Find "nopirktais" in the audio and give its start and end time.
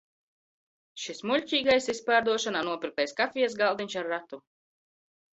2.69-3.13